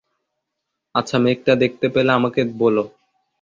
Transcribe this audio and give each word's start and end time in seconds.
আচ্ছা, 0.95 1.17
মেঘটা 1.17 1.53
দেখতে 1.55 1.87
পেলে 1.89 2.11
আমাকে 2.13 2.41
বোলো। 2.57 2.83